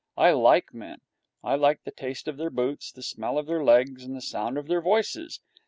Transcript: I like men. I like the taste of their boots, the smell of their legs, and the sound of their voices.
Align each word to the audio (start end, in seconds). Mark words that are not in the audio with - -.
I 0.17 0.31
like 0.31 0.73
men. 0.73 1.01
I 1.43 1.53
like 1.53 1.83
the 1.83 1.91
taste 1.91 2.27
of 2.27 2.37
their 2.37 2.49
boots, 2.49 2.91
the 2.91 3.03
smell 3.03 3.37
of 3.37 3.45
their 3.45 3.63
legs, 3.63 4.03
and 4.03 4.15
the 4.15 4.21
sound 4.23 4.57
of 4.57 4.65
their 4.65 4.81
voices. 4.81 5.41